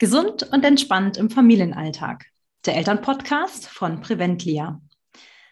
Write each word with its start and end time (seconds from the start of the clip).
Gesund 0.00 0.44
und 0.50 0.64
entspannt 0.64 1.18
im 1.18 1.28
Familienalltag. 1.28 2.24
Der 2.64 2.74
Elternpodcast 2.78 3.68
von 3.68 4.00
Preventlia. 4.00 4.80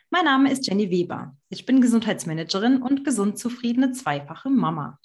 Mein 0.08 0.24
Name 0.24 0.50
ist 0.50 0.66
Jenny 0.66 0.90
Weber. 0.90 1.36
Ich 1.50 1.66
bin 1.66 1.82
Gesundheitsmanagerin 1.82 2.80
und 2.80 3.04
gesund 3.04 3.38
zufriedene 3.38 3.92
zweifache 3.92 4.48
Mama. 4.48 4.98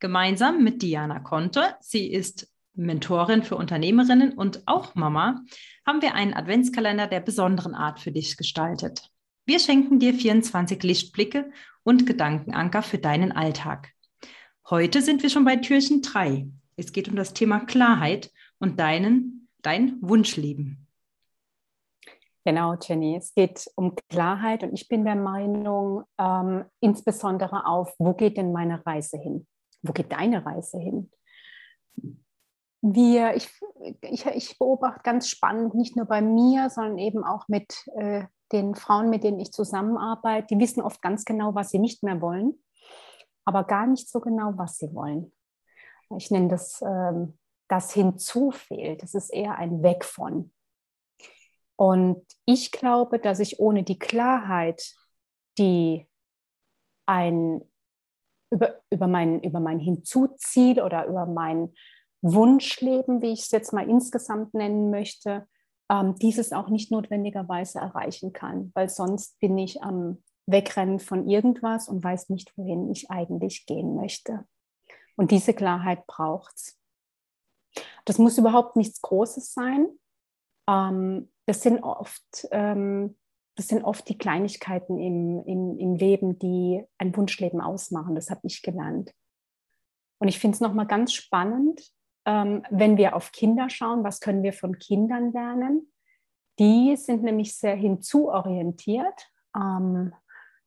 Gemeinsam 0.00 0.64
mit 0.64 0.82
Diana 0.82 1.20
Conte, 1.20 1.76
sie 1.78 2.10
ist 2.10 2.52
Mentorin 2.74 3.44
für 3.44 3.54
Unternehmerinnen 3.54 4.32
und 4.32 4.64
auch 4.66 4.96
Mama, 4.96 5.44
haben 5.86 6.02
wir 6.02 6.16
einen 6.16 6.34
Adventskalender 6.34 7.06
der 7.06 7.20
besonderen 7.20 7.76
Art 7.76 8.00
für 8.00 8.10
dich 8.10 8.36
gestaltet. 8.36 9.08
Wir 9.46 9.60
schenken 9.60 10.00
dir 10.00 10.14
24 10.14 10.82
Lichtblicke 10.82 11.52
und 11.84 12.06
Gedankenanker 12.06 12.82
für 12.82 12.98
deinen 12.98 13.30
Alltag. 13.30 13.92
Heute 14.68 15.00
sind 15.00 15.22
wir 15.22 15.30
schon 15.30 15.44
bei 15.44 15.54
Türchen 15.54 16.02
3. 16.02 16.48
Es 16.74 16.90
geht 16.90 17.08
um 17.08 17.14
das 17.14 17.34
Thema 17.34 17.60
Klarheit 17.60 18.32
und 18.60 18.78
deinen, 18.78 19.48
dein 19.62 19.98
Wunschleben. 20.00 20.86
Genau, 22.44 22.74
Jenny. 22.80 23.16
Es 23.16 23.34
geht 23.34 23.70
um 23.74 23.94
Klarheit 24.08 24.62
und 24.62 24.72
ich 24.72 24.88
bin 24.88 25.04
der 25.04 25.16
Meinung, 25.16 26.04
ähm, 26.18 26.64
insbesondere 26.80 27.66
auf, 27.66 27.94
wo 27.98 28.14
geht 28.14 28.36
denn 28.36 28.52
meine 28.52 28.84
Reise 28.86 29.18
hin? 29.18 29.46
Wo 29.82 29.92
geht 29.92 30.12
deine 30.12 30.44
Reise 30.44 30.78
hin? 30.78 31.10
Wir, 32.82 33.34
ich, 33.34 33.50
ich, 34.02 34.24
ich 34.24 34.58
beobachte 34.58 35.02
ganz 35.02 35.28
spannend, 35.28 35.74
nicht 35.74 35.96
nur 35.96 36.06
bei 36.06 36.22
mir, 36.22 36.70
sondern 36.70 36.96
eben 36.96 37.24
auch 37.24 37.46
mit 37.48 37.86
äh, 37.96 38.24
den 38.52 38.74
Frauen, 38.74 39.10
mit 39.10 39.22
denen 39.22 39.38
ich 39.38 39.52
zusammenarbeite. 39.52 40.46
Die 40.54 40.58
wissen 40.58 40.80
oft 40.80 41.02
ganz 41.02 41.26
genau, 41.26 41.54
was 41.54 41.70
sie 41.70 41.78
nicht 41.78 42.02
mehr 42.02 42.22
wollen, 42.22 42.54
aber 43.44 43.64
gar 43.64 43.86
nicht 43.86 44.08
so 44.08 44.20
genau, 44.20 44.52
was 44.56 44.78
sie 44.78 44.94
wollen. 44.94 45.30
Ich 46.16 46.30
nenne 46.30 46.48
das 46.48 46.80
ähm, 46.82 47.38
das 47.70 47.92
hinzufehlt. 47.92 49.02
Es 49.02 49.14
ist 49.14 49.30
eher 49.30 49.56
ein 49.56 49.82
Weg 49.82 50.04
von. 50.04 50.52
Und 51.76 52.22
ich 52.44 52.72
glaube, 52.72 53.18
dass 53.18 53.40
ich 53.40 53.58
ohne 53.60 53.84
die 53.84 53.98
Klarheit, 53.98 54.94
die 55.56 56.06
ein 57.06 57.62
über, 58.52 58.80
über, 58.90 59.06
mein, 59.06 59.40
über 59.42 59.60
mein 59.60 59.78
Hinzuziel 59.78 60.82
oder 60.82 61.06
über 61.06 61.26
mein 61.26 61.72
Wunschleben, 62.20 63.22
wie 63.22 63.32
ich 63.32 63.42
es 63.42 63.50
jetzt 63.50 63.72
mal 63.72 63.88
insgesamt 63.88 64.52
nennen 64.54 64.90
möchte, 64.90 65.46
ähm, 65.90 66.16
dieses 66.16 66.52
auch 66.52 66.68
nicht 66.68 66.90
notwendigerweise 66.90 67.78
erreichen 67.78 68.32
kann, 68.32 68.72
weil 68.74 68.88
sonst 68.88 69.38
bin 69.40 69.56
ich 69.56 69.82
am 69.82 70.22
Wegrennen 70.46 70.98
von 70.98 71.28
irgendwas 71.28 71.88
und 71.88 72.02
weiß 72.02 72.28
nicht, 72.28 72.52
wohin 72.58 72.90
ich 72.90 73.10
eigentlich 73.10 73.66
gehen 73.66 73.94
möchte. 73.94 74.44
Und 75.16 75.30
diese 75.30 75.54
Klarheit 75.54 76.06
braucht 76.06 76.56
es. 76.56 76.79
Das 78.04 78.18
muss 78.18 78.38
überhaupt 78.38 78.76
nichts 78.76 79.00
Großes 79.00 79.52
sein. 79.52 79.88
Ähm, 80.68 81.30
das, 81.46 81.62
sind 81.62 81.82
oft, 81.82 82.48
ähm, 82.50 83.16
das 83.56 83.68
sind 83.68 83.84
oft 83.84 84.08
die 84.08 84.18
Kleinigkeiten 84.18 84.98
im, 84.98 85.44
im, 85.44 85.78
im 85.78 85.94
Leben, 85.96 86.38
die 86.38 86.84
ein 86.98 87.16
Wunschleben 87.16 87.60
ausmachen. 87.60 88.14
Das 88.14 88.30
habe 88.30 88.42
ich 88.44 88.62
gelernt. 88.62 89.12
Und 90.18 90.28
ich 90.28 90.38
finde 90.38 90.56
es 90.56 90.60
nochmal 90.60 90.86
ganz 90.86 91.12
spannend, 91.12 91.80
ähm, 92.26 92.64
wenn 92.70 92.96
wir 92.96 93.16
auf 93.16 93.32
Kinder 93.32 93.70
schauen, 93.70 94.04
was 94.04 94.20
können 94.20 94.42
wir 94.42 94.52
von 94.52 94.78
Kindern 94.78 95.32
lernen? 95.32 95.90
Die 96.58 96.94
sind 96.96 97.22
nämlich 97.22 97.56
sehr 97.56 97.74
hinzuorientiert. 97.74 99.30
Ähm, 99.56 100.12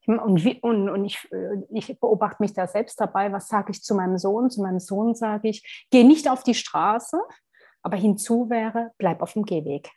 und, 0.06 0.44
wie, 0.44 0.60
und, 0.62 0.90
und 0.90 1.06
ich, 1.06 1.28
äh, 1.32 1.62
ich, 1.72 2.00
beobachte 2.00 2.42
mich 2.42 2.54
da 2.54 2.68
selbst 2.68 3.00
dabei, 3.00 3.32
was 3.32 3.48
sage 3.48 3.72
ich 3.72 3.82
zu 3.82 3.96
meinem 3.96 4.18
Sohn? 4.18 4.50
Zu 4.50 4.62
meinem 4.62 4.80
Sohn 4.80 5.16
sage 5.16 5.50
ich, 5.50 5.88
geh 5.92 6.04
nicht 6.04 6.30
auf 6.30 6.44
die 6.44 6.56
Straße, 6.56 7.22
aber 7.82 7.98
hinzu 7.98 8.50
wäre, 8.50 8.92
bleib 8.98 9.22
auf 9.22 9.34
dem 9.34 9.44
Gehweg. 9.44 9.90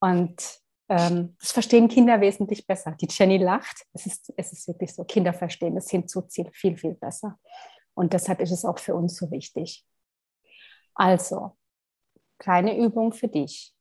Und 0.00 0.60
ähm, 0.88 1.36
das 1.40 1.52
verstehen 1.52 1.88
Kinder 1.88 2.20
wesentlich 2.20 2.66
besser. 2.66 2.92
Die 3.00 3.08
Jenny 3.10 3.38
lacht. 3.38 3.84
Es 3.92 4.06
ist, 4.06 4.32
es 4.36 4.52
ist 4.52 4.68
wirklich 4.68 4.94
so, 4.94 5.04
Kinder 5.04 5.32
verstehen 5.32 5.74
das 5.74 5.90
Hinzuziehen 5.90 6.52
viel, 6.52 6.76
viel 6.76 6.94
besser. 6.94 7.38
Und 7.94 8.12
deshalb 8.12 8.40
ist 8.40 8.52
es 8.52 8.64
auch 8.64 8.78
für 8.78 8.94
uns 8.94 9.16
so 9.16 9.30
wichtig. 9.30 9.84
Also, 10.94 11.56
kleine 12.38 12.78
Übung 12.78 13.12
für 13.12 13.28
dich, 13.28 13.74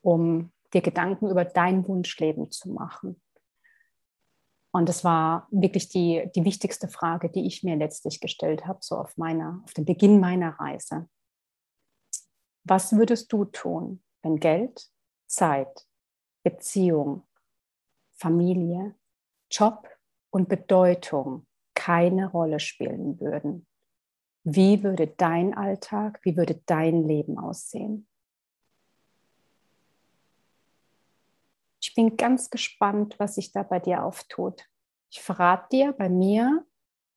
um 0.00 0.52
dir 0.72 0.80
Gedanken 0.80 1.28
über 1.28 1.44
dein 1.44 1.86
Wunschleben 1.86 2.50
zu 2.50 2.70
machen. 2.70 3.20
Und 4.70 4.88
das 4.88 5.02
war 5.02 5.48
wirklich 5.50 5.88
die, 5.88 6.30
die 6.34 6.44
wichtigste 6.44 6.88
Frage, 6.88 7.30
die 7.30 7.46
ich 7.46 7.62
mir 7.62 7.76
letztlich 7.76 8.20
gestellt 8.20 8.66
habe, 8.66 8.78
so 8.82 8.96
auf, 8.96 9.16
meiner, 9.16 9.62
auf 9.64 9.72
den 9.72 9.84
Beginn 9.84 10.20
meiner 10.20 10.58
Reise. 10.60 11.08
Was 12.64 12.92
würdest 12.92 13.32
du 13.32 13.46
tun, 13.46 14.02
wenn 14.22 14.36
Geld, 14.36 14.90
Zeit, 15.26 15.86
Beziehung, 16.44 17.26
Familie, 18.18 18.94
Job 19.50 19.88
und 20.30 20.48
Bedeutung 20.48 21.46
keine 21.74 22.30
Rolle 22.30 22.60
spielen 22.60 23.18
würden? 23.20 23.66
Wie 24.44 24.82
würde 24.82 25.06
dein 25.06 25.54
Alltag, 25.54 26.20
wie 26.24 26.36
würde 26.36 26.60
dein 26.66 27.04
Leben 27.04 27.38
aussehen? 27.38 28.06
Bin 31.98 32.16
ganz 32.16 32.48
gespannt, 32.48 33.18
was 33.18 33.34
sich 33.34 33.50
da 33.50 33.64
bei 33.64 33.80
dir 33.80 34.04
auftut. 34.04 34.68
Ich 35.10 35.20
verrate 35.20 35.66
dir, 35.72 35.92
bei 35.92 36.08
mir 36.08 36.64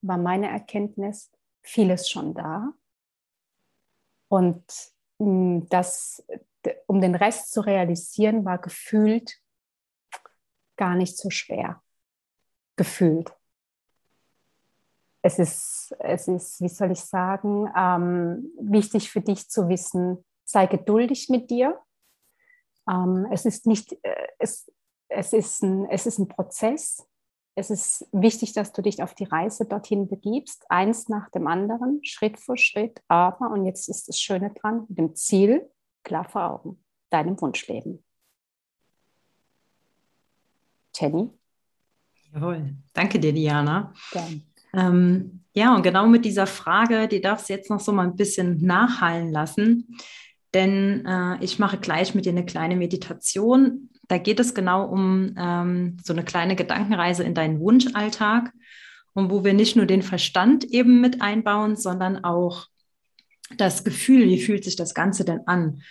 war 0.02 0.18
meine 0.18 0.50
Erkenntnis 0.50 1.32
vieles 1.62 2.10
schon 2.10 2.34
da. 2.34 2.74
Und 4.28 4.66
hm, 5.20 5.70
das, 5.70 6.26
um 6.88 7.00
den 7.00 7.14
Rest 7.14 7.52
zu 7.52 7.62
realisieren, 7.62 8.44
war 8.44 8.58
gefühlt 8.58 9.40
gar 10.78 10.96
nicht 10.96 11.16
so 11.16 11.30
schwer. 11.30 11.84
Gefühlt. 12.76 13.32
Es 15.22 15.38
ist, 15.38 15.96
es 16.00 16.28
ist, 16.28 16.60
wie 16.60 16.70
soll 16.70 16.90
ich 16.90 17.02
sagen, 17.02 17.72
ähm, 17.78 18.52
wichtig 18.60 19.12
für 19.12 19.22
dich 19.22 19.48
zu 19.48 19.70
wissen, 19.70 20.26
sei 20.44 20.66
geduldig 20.66 21.30
mit 21.30 21.52
dir. 21.52 21.80
Ähm, 22.90 23.28
es 23.32 23.46
ist 23.46 23.66
nicht, 23.66 23.94
äh, 24.04 24.28
es, 24.40 24.72
es, 25.10 25.34
ist 25.34 25.64
ein, 25.64 25.86
es 25.90 26.06
ist 26.06 26.20
ein 26.20 26.28
Prozess. 26.28 27.08
Es 27.56 27.70
ist 27.70 28.08
wichtig, 28.14 28.54
dass 28.54 28.72
du 28.72 28.82
dich 28.82 29.04
auf 29.04 29.14
die 29.14 29.26
Reise 29.26 29.66
dorthin 29.66 30.08
begibst, 30.08 30.66
eins 30.70 31.10
nach 31.10 31.30
dem 31.32 31.48
anderen, 31.48 32.04
Schritt 32.04 32.40
für 32.40 32.58
Schritt. 32.58 33.02
Aber, 33.10 33.52
und 33.52 33.66
jetzt 33.66 33.90
ist 33.90 34.08
das 34.08 34.20
Schöne 34.20 34.52
dran, 34.52 34.86
mit 34.88 34.98
dem 34.98 35.16
Ziel 35.16 35.70
klar 36.04 36.28
vor 36.28 36.50
Augen, 36.50 36.84
deinem 37.10 37.40
Wunschleben. 37.42 38.04
Jenny? 40.96 41.30
Jawohl, 42.34 42.76
danke 42.94 43.20
dir, 43.20 43.34
Diana. 43.34 43.94
Ähm, 44.74 45.44
ja, 45.54 45.76
und 45.76 45.84
genau 45.84 46.08
mit 46.08 46.24
dieser 46.24 46.48
Frage, 46.48 47.08
die 47.08 47.22
darfst 47.22 47.50
du 47.50 47.54
jetzt 47.54 47.70
noch 47.70 47.80
so 47.80 47.92
mal 47.92 48.08
ein 48.08 48.16
bisschen 48.16 48.66
nachhallen 48.66 49.32
lassen. 49.32 49.98
Denn 50.54 51.06
äh, 51.06 51.44
ich 51.44 51.60
mache 51.60 51.78
gleich 51.78 52.14
mit 52.14 52.26
dir 52.26 52.32
eine 52.32 52.46
kleine 52.46 52.76
Meditation. 52.76 53.90
Da 54.08 54.18
geht 54.18 54.40
es 54.40 54.54
genau 54.54 54.86
um 54.86 55.34
ähm, 55.38 55.98
so 56.04 56.14
eine 56.14 56.24
kleine 56.24 56.56
Gedankenreise 56.56 57.24
in 57.24 57.34
deinen 57.34 57.60
Wunschalltag 57.60 58.52
und 59.14 59.30
wo 59.30 59.44
wir 59.44 59.54
nicht 59.54 59.76
nur 59.76 59.86
den 59.86 60.02
Verstand 60.02 60.66
eben 60.66 61.02
mit 61.02 61.22
einbauen, 61.22 61.76
sondern 61.76 62.24
auch 62.24 62.68
das 63.58 63.84
Gefühl, 63.84 64.26
wie 64.26 64.42
fühlt 64.42 64.64
sich 64.64 64.76
das 64.76 64.94
Ganze 64.94 65.26
denn 65.26 65.42
an? 65.48 65.82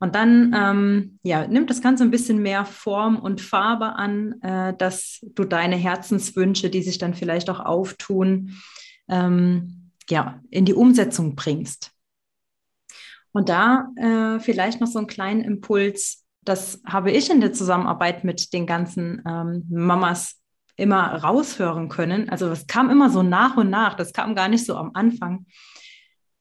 Und 0.00 0.14
dann 0.14 0.54
ähm, 0.56 1.18
ja, 1.24 1.46
nimmt 1.48 1.70
das 1.70 1.82
Ganze 1.82 2.04
ein 2.04 2.12
bisschen 2.12 2.40
mehr 2.40 2.64
Form 2.64 3.18
und 3.18 3.40
Farbe 3.40 3.96
an, 3.96 4.40
äh, 4.42 4.74
dass 4.76 5.18
du 5.34 5.44
deine 5.44 5.74
Herzenswünsche, 5.74 6.70
die 6.70 6.82
sich 6.82 6.98
dann 6.98 7.14
vielleicht 7.14 7.50
auch 7.50 7.58
auftun, 7.58 8.54
ähm, 9.08 9.90
ja, 10.08 10.40
in 10.50 10.64
die 10.64 10.74
Umsetzung 10.74 11.34
bringst. 11.34 11.92
Und 13.32 13.48
da 13.48 13.88
äh, 13.96 14.40
vielleicht 14.40 14.80
noch 14.80 14.88
so 14.88 14.98
einen 14.98 15.06
kleinen 15.06 15.42
Impuls, 15.42 16.24
das 16.42 16.80
habe 16.86 17.10
ich 17.10 17.30
in 17.30 17.40
der 17.40 17.52
Zusammenarbeit 17.52 18.24
mit 18.24 18.52
den 18.52 18.66
ganzen 18.66 19.22
ähm, 19.26 19.64
Mamas 19.68 20.40
immer 20.76 21.14
raushören 21.22 21.88
können. 21.88 22.28
Also 22.30 22.48
es 22.48 22.66
kam 22.66 22.88
immer 22.88 23.10
so 23.10 23.22
nach 23.22 23.56
und 23.56 23.68
nach, 23.68 23.94
das 23.94 24.12
kam 24.12 24.34
gar 24.34 24.48
nicht 24.48 24.64
so 24.64 24.76
am 24.76 24.92
Anfang. 24.94 25.46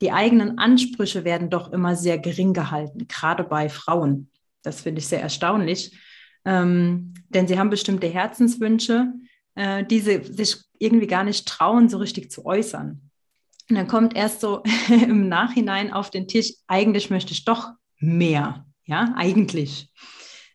Die 0.01 0.11
eigenen 0.11 0.59
Ansprüche 0.59 1.23
werden 1.23 1.49
doch 1.49 1.73
immer 1.73 1.95
sehr 1.95 2.19
gering 2.19 2.53
gehalten, 2.53 3.07
gerade 3.07 3.43
bei 3.43 3.67
Frauen. 3.67 4.29
Das 4.61 4.81
finde 4.81 4.99
ich 4.99 5.07
sehr 5.07 5.21
erstaunlich, 5.21 5.97
ähm, 6.45 7.15
denn 7.29 7.47
sie 7.47 7.57
haben 7.57 7.71
bestimmte 7.71 8.07
Herzenswünsche, 8.07 9.11
äh, 9.55 9.83
die 9.83 9.99
sie 9.99 10.23
sich 10.23 10.57
irgendwie 10.77 11.07
gar 11.07 11.23
nicht 11.23 11.47
trauen, 11.47 11.89
so 11.89 11.97
richtig 11.97 12.31
zu 12.31 12.45
äußern. 12.45 13.06
Und 13.69 13.75
dann 13.75 13.87
kommt 13.87 14.15
erst 14.15 14.41
so 14.41 14.63
im 14.89 15.27
Nachhinein 15.27 15.91
auf 15.91 16.09
den 16.09 16.27
Tisch, 16.27 16.53
eigentlich 16.67 17.09
möchte 17.09 17.33
ich 17.33 17.45
doch 17.45 17.71
mehr, 17.99 18.65
ja, 18.85 19.13
eigentlich. 19.15 19.91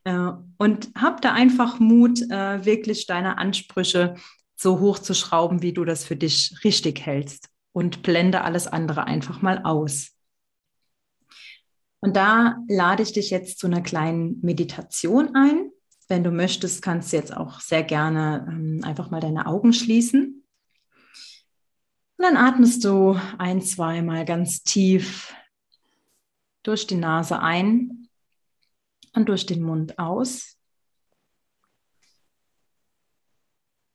Äh, 0.05 0.31
und 0.59 0.91
hab 0.97 1.20
da 1.20 1.32
einfach 1.32 1.79
Mut, 1.79 2.20
äh, 2.31 2.64
wirklich 2.64 3.06
deine 3.06 3.38
Ansprüche 3.38 4.14
so 4.56 4.81
hoch 4.81 4.99
zu 4.99 5.14
schrauben, 5.14 5.62
wie 5.62 5.73
du 5.73 5.85
das 5.85 6.05
für 6.05 6.17
dich 6.17 6.61
richtig 6.64 7.05
hältst 7.05 7.49
und 7.73 8.03
blende 8.03 8.43
alles 8.43 8.67
andere 8.67 9.05
einfach 9.05 9.43
mal 9.43 9.62
aus. 9.64 10.12
Und 12.00 12.17
da 12.17 12.59
lade 12.69 13.03
ich 13.03 13.12
dich 13.12 13.31
jetzt 13.31 13.59
zu 13.59 13.67
einer 13.67 13.81
kleinen 13.81 14.41
Meditation 14.43 15.35
ein. 15.35 15.70
Wenn 16.09 16.25
du 16.25 16.31
möchtest, 16.31 16.82
kannst 16.82 17.12
du 17.12 17.17
jetzt 17.17 17.35
auch 17.35 17.61
sehr 17.61 17.85
gerne 17.85 18.47
ähm, 18.49 18.81
einfach 18.82 19.11
mal 19.11 19.20
deine 19.20 19.47
Augen 19.47 19.73
schließen. 19.73 20.41
Und 22.22 22.36
dann 22.36 22.36
atmest 22.36 22.84
du 22.84 23.19
ein, 23.38 23.60
zweimal 23.62 24.24
ganz 24.24 24.62
tief 24.62 25.34
durch 26.62 26.86
die 26.86 26.94
Nase 26.94 27.40
ein 27.40 28.08
und 29.12 29.28
durch 29.28 29.44
den 29.44 29.60
Mund 29.60 29.98
aus. 29.98 30.56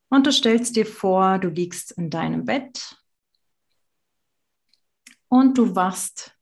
Und 0.10 0.28
du 0.28 0.34
stellst 0.34 0.76
dir 0.76 0.86
vor, 0.86 1.40
du 1.40 1.48
liegst 1.48 1.94
in 1.94 2.10
deinem 2.10 2.44
Bett 2.44 2.98
und 5.30 5.58
du 5.58 5.74
wachst 5.74 6.38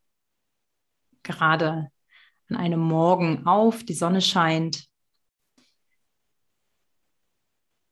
gerade 1.21 1.91
an 2.49 2.55
einem 2.55 2.79
Morgen 2.79 3.45
auf, 3.45 3.83
die 3.83 3.93
Sonne 3.93 4.21
scheint 4.21 4.89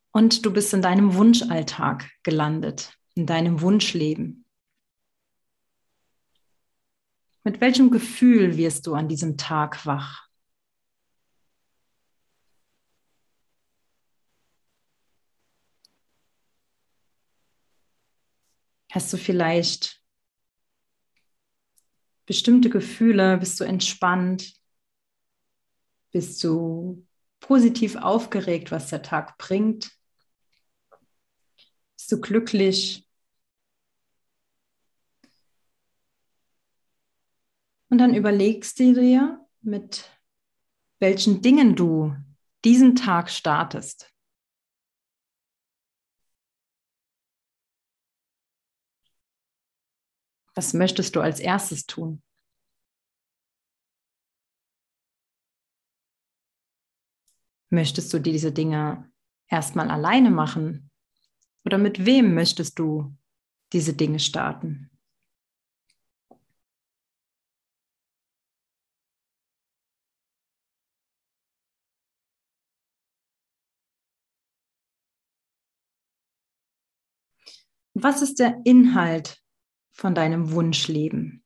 und 0.10 0.44
du 0.48 0.52
bist 0.52 0.74
in 0.74 0.82
deinem 0.82 1.14
Wunschalltag 1.14 2.10
gelandet, 2.24 2.98
in 3.16 3.26
deinem 3.26 3.62
Wunschleben. 3.62 4.46
Mit 7.44 7.60
welchem 7.60 7.92
Gefühl 7.92 8.58
wirst 8.58 8.88
du 8.88 8.94
an 8.96 9.10
diesem 9.10 9.38
Tag 9.38 9.86
wach? 9.86 10.30
Hast 18.90 19.12
du 19.12 19.18
vielleicht 19.18 20.02
bestimmte 22.26 22.70
Gefühle? 22.70 23.38
Bist 23.38 23.60
du 23.60 23.64
entspannt? 23.64 24.54
Bist 26.12 26.44
du 26.44 27.06
positiv 27.40 27.96
aufgeregt, 27.96 28.72
was 28.72 28.90
der 28.90 29.02
Tag 29.02 29.38
bringt? 29.38 29.92
Bist 31.98 32.12
du 32.12 32.22
glücklich? 32.22 33.03
Und 37.94 38.00
dann 38.00 38.16
überlegst 38.16 38.80
du 38.80 38.96
dir, 38.96 39.48
mit 39.62 40.10
welchen 40.98 41.44
Dingen 41.44 41.76
du 41.76 42.16
diesen 42.66 42.96
Tag 42.96 43.30
startest. 43.30 44.12
Was 50.56 50.74
möchtest 50.74 51.16
du 51.16 51.22
als 51.22 51.40
erstes 51.40 51.86
tun? 51.86 52.24
Möchtest 57.70 58.12
du 58.12 58.18
diese 58.18 58.52
Dinge 58.52 59.08
erstmal 59.48 59.92
alleine 59.92 60.32
machen? 60.32 60.90
Oder 61.64 61.78
mit 61.78 62.08
wem 62.08 62.34
möchtest 62.34 62.80
du 62.80 63.16
diese 63.72 63.94
Dinge 63.94 64.18
starten? 64.18 64.93
Was 77.96 78.22
ist 78.22 78.40
der 78.40 78.62
Inhalt 78.66 79.44
von 79.94 80.16
deinem 80.16 80.52
Wunschleben. 80.52 81.44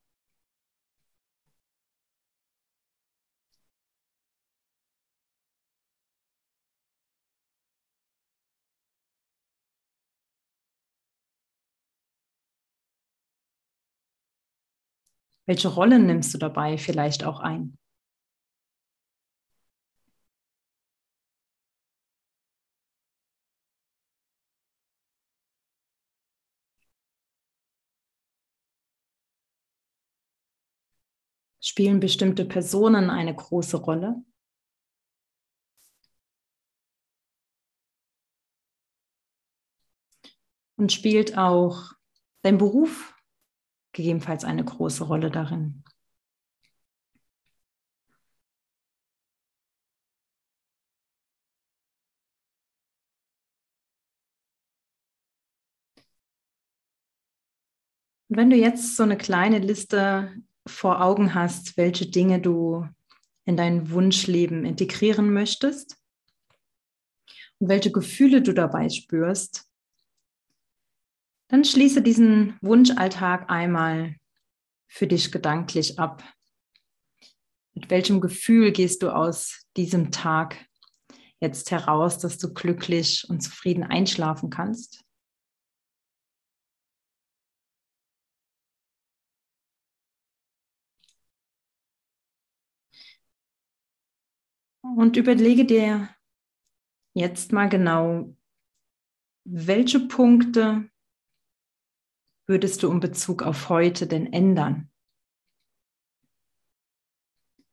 Welche 15.46 15.68
Rolle 15.68 15.98
nimmst 15.98 16.34
du 16.34 16.38
dabei 16.38 16.76
vielleicht 16.76 17.24
auch 17.24 17.40
ein? 17.40 17.78
Spielen 31.60 32.00
bestimmte 32.00 32.44
Personen 32.44 33.10
eine 33.10 33.34
große 33.34 33.76
Rolle? 33.76 34.22
Und 40.76 40.92
spielt 40.92 41.36
auch 41.36 41.92
dein 42.42 42.56
Beruf 42.58 43.14
gegebenenfalls 43.92 44.44
eine 44.44 44.64
große 44.64 45.04
Rolle 45.04 45.30
darin? 45.30 45.82
Und 58.28 58.36
wenn 58.36 58.50
du 58.50 58.56
jetzt 58.56 58.96
so 58.96 59.02
eine 59.02 59.16
kleine 59.16 59.58
Liste 59.58 60.32
vor 60.68 61.02
Augen 61.02 61.34
hast, 61.34 61.76
welche 61.76 62.06
Dinge 62.06 62.40
du 62.40 62.86
in 63.44 63.56
dein 63.56 63.90
Wunschleben 63.90 64.64
integrieren 64.64 65.32
möchtest 65.32 65.96
und 67.58 67.68
welche 67.68 67.90
Gefühle 67.90 68.42
du 68.42 68.52
dabei 68.52 68.88
spürst, 68.88 69.68
dann 71.48 71.64
schließe 71.64 72.02
diesen 72.02 72.58
Wunschalltag 72.60 73.50
einmal 73.50 74.16
für 74.86 75.06
dich 75.06 75.32
gedanklich 75.32 75.98
ab. 75.98 76.22
Mit 77.72 77.90
welchem 77.90 78.20
Gefühl 78.20 78.72
gehst 78.72 79.02
du 79.02 79.14
aus 79.14 79.66
diesem 79.76 80.10
Tag 80.10 80.66
jetzt 81.40 81.70
heraus, 81.70 82.18
dass 82.18 82.38
du 82.38 82.52
glücklich 82.52 83.26
und 83.28 83.40
zufrieden 83.40 83.84
einschlafen 83.84 84.50
kannst? 84.50 85.04
Und 94.80 95.16
überlege 95.16 95.64
dir 95.64 96.08
jetzt 97.14 97.52
mal 97.52 97.68
genau, 97.68 98.34
welche 99.44 100.00
Punkte 100.00 100.88
würdest 102.46 102.82
du 102.82 102.90
in 102.90 103.00
Bezug 103.00 103.42
auf 103.42 103.68
heute 103.68 104.06
denn 104.06 104.32
ändern? 104.32 104.90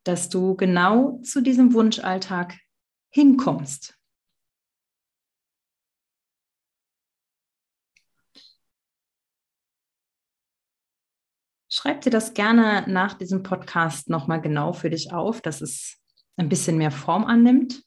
Dass 0.03 0.29
du 0.29 0.55
genau 0.55 1.19
zu 1.21 1.41
diesem 1.41 1.73
Wunschalltag 1.73 2.57
hinkommst. 3.09 3.97
Schreib 11.69 12.01
dir 12.01 12.09
das 12.09 12.33
gerne 12.33 12.85
nach 12.87 13.15
diesem 13.15 13.43
Podcast 13.43 14.09
nochmal 14.09 14.41
genau 14.41 14.71
für 14.73 14.89
dich 14.89 15.11
auf. 15.11 15.41
Das 15.41 15.61
ist 15.61 16.04
ein 16.37 16.49
bisschen 16.49 16.77
mehr 16.77 16.91
Form 16.91 17.25
annimmt. 17.25 17.83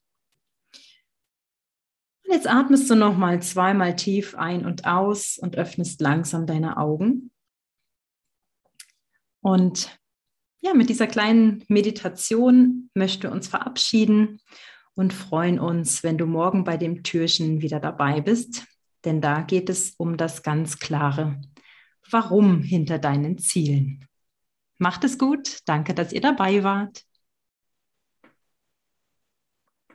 Und 2.25 2.35
jetzt 2.35 2.49
atmest 2.49 2.91
du 2.91 2.95
nochmal 2.95 3.43
zweimal 3.43 3.97
tief 3.97 4.35
ein 4.35 4.67
und 4.67 4.87
aus 4.87 5.39
und 5.39 5.57
öffnest 5.57 6.01
langsam 6.01 6.47
deine 6.47 6.77
Augen. 6.77 7.31
Und 9.41 9.99
ja, 10.61 10.75
mit 10.75 10.89
dieser 10.89 11.07
kleinen 11.07 11.65
Meditation 11.69 12.91
möchten 12.95 13.23
wir 13.23 13.33
uns 13.33 13.49
verabschieden 13.49 14.41
und 14.95 15.13
freuen 15.13 15.61
uns, 15.61 16.03
wenn 16.03 16.19
du 16.19 16.27
morgen 16.27 16.65
bei 16.65 16.77
dem 16.77 17.03
Türchen 17.05 17.63
wieder 17.63 17.79
dabei 17.79 18.21
bist, 18.21 18.65
denn 19.05 19.21
da 19.21 19.43
geht 19.43 19.71
es 19.71 19.95
um 19.97 20.17
das 20.17 20.43
ganz 20.43 20.79
klare 20.79 21.41
Warum 22.11 22.63
hinter 22.63 22.99
deinen 22.99 23.39
Zielen. 23.39 24.07
Macht 24.79 25.05
es 25.05 25.19
gut, 25.19 25.59
danke, 25.67 25.93
dass 25.93 26.13
ihr 26.13 26.21
dabei 26.21 26.63
wart. 26.63 27.05